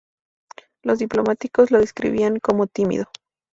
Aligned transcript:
Los 0.81 0.97
diplomáticos 0.97 1.69
lo 1.69 1.77
describían 1.79 2.39
como 2.39 2.65
tímido. 2.65 3.05